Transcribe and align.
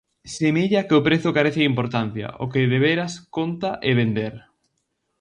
Semella 0.35 0.81
que 0.87 0.97
o 0.99 1.05
prezo 1.07 1.35
carece 1.37 1.61
de 1.61 1.69
importancia, 1.71 2.27
o 2.43 2.45
que 2.51 2.69
de 2.71 2.79
veras 2.87 3.13
conta 3.35 3.69
é 3.89 3.91
vender. 4.01 4.33